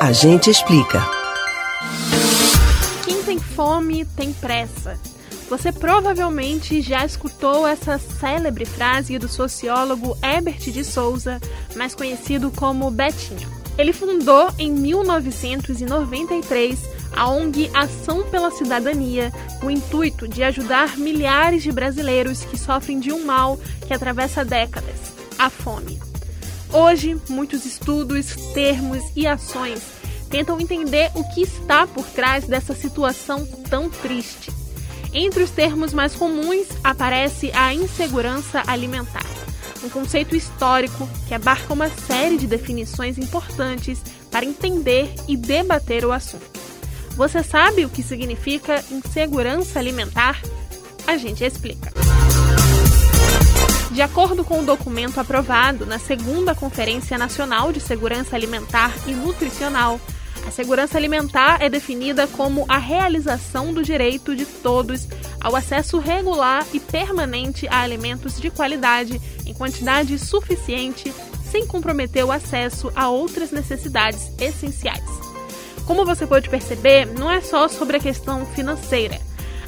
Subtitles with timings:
[0.00, 1.04] A gente explica.
[3.04, 4.96] Quem tem fome tem pressa.
[5.50, 11.40] Você provavelmente já escutou essa célebre frase do sociólogo Herbert de Souza,
[11.74, 13.48] mais conhecido como Betinho.
[13.76, 16.78] Ele fundou em 1993
[17.16, 23.00] a ONG Ação pela Cidadania, com o intuito de ajudar milhares de brasileiros que sofrem
[23.00, 24.94] de um mal que atravessa décadas
[25.36, 25.98] a fome.
[26.72, 29.80] Hoje, muitos estudos, termos e ações
[30.28, 34.52] tentam entender o que está por trás dessa situação tão triste.
[35.12, 39.24] Entre os termos mais comuns aparece a insegurança alimentar,
[39.82, 46.12] um conceito histórico que abarca uma série de definições importantes para entender e debater o
[46.12, 46.60] assunto.
[47.16, 50.40] Você sabe o que significa insegurança alimentar?
[51.06, 52.07] A gente explica.
[53.90, 59.98] De acordo com o documento aprovado na segunda Conferência Nacional de Segurança Alimentar e Nutricional,
[60.46, 65.08] a segurança alimentar é definida como a realização do direito de todos
[65.40, 71.12] ao acesso regular e permanente a alimentos de qualidade em quantidade suficiente,
[71.50, 75.04] sem comprometer o acesso a outras necessidades essenciais.
[75.86, 79.18] Como você pode perceber, não é só sobre a questão financeira.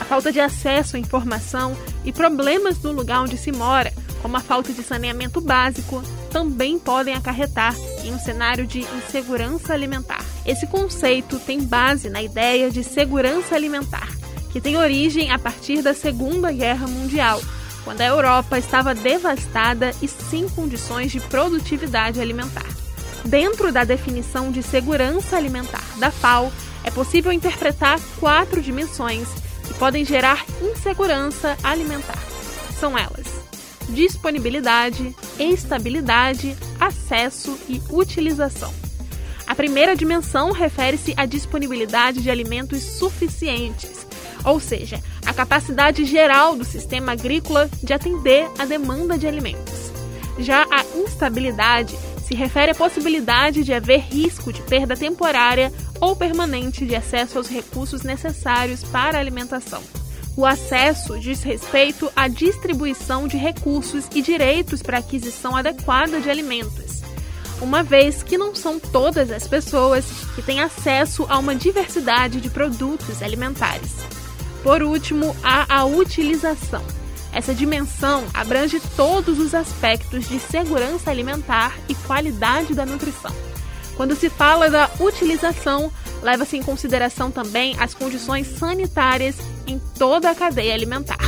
[0.00, 3.92] A falta de acesso à informação e problemas no lugar onde se mora
[4.24, 10.24] como a falta de saneamento básico, também podem acarretar em um cenário de insegurança alimentar.
[10.46, 14.08] Esse conceito tem base na ideia de segurança alimentar,
[14.50, 17.38] que tem origem a partir da Segunda Guerra Mundial,
[17.84, 22.64] quando a Europa estava devastada e sem condições de produtividade alimentar.
[23.26, 26.50] Dentro da definição de segurança alimentar da FAO,
[26.82, 29.28] é possível interpretar quatro dimensões
[29.66, 32.18] que podem gerar insegurança alimentar.
[32.80, 33.44] São elas:
[33.88, 38.72] disponibilidade, estabilidade, acesso e utilização.
[39.46, 44.06] A primeira dimensão refere-se à disponibilidade de alimentos suficientes,
[44.44, 49.92] ou seja, a capacidade geral do sistema agrícola de atender a demanda de alimentos.
[50.38, 56.86] Já a instabilidade se refere à possibilidade de haver risco de perda temporária ou permanente
[56.86, 59.82] de acesso aos recursos necessários para a alimentação.
[60.36, 67.02] O acesso diz respeito à distribuição de recursos e direitos para aquisição adequada de alimentos,
[67.60, 72.50] uma vez que não são todas as pessoas que têm acesso a uma diversidade de
[72.50, 73.92] produtos alimentares.
[74.64, 76.82] Por último, há a utilização.
[77.32, 83.34] Essa dimensão abrange todos os aspectos de segurança alimentar e qualidade da nutrição.
[83.96, 90.34] Quando se fala da utilização, leva-se em consideração também as condições sanitárias em toda a
[90.34, 91.18] cadeia alimentar.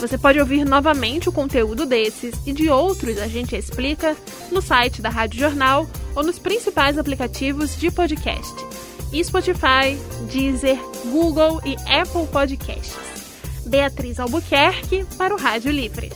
[0.00, 4.16] Você pode ouvir novamente o conteúdo desses e de outros a gente explica
[4.50, 8.52] no site da Rádio Jornal ou nos principais aplicativos de podcast:
[9.22, 9.96] Spotify,
[10.30, 13.12] Deezer, Google e Apple Podcasts.
[13.64, 16.10] Beatriz Albuquerque para o Rádio Livre.